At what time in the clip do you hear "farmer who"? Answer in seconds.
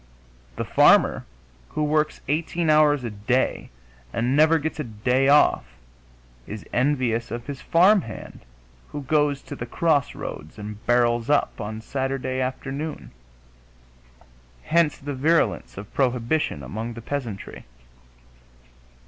0.65-1.83